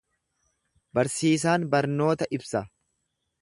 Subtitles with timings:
[0.99, 2.65] Barsiisaan barnoota ibsa.